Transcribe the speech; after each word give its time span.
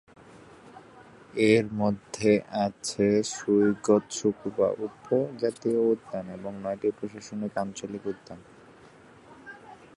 এর 1.49 1.65
মধ্যে 1.73 2.31
আছে 2.65 3.07
সুইগো-ৎসুকুবা 3.31 4.67
উপ-জাতীয় 4.85 5.79
উদ্যান 5.91 6.25
এবং 6.37 6.51
নয়টি 6.63 6.89
প্রশাসনিক 6.97 7.53
আঞ্চলিক 7.57 8.03
উদ্যান। 8.05 8.39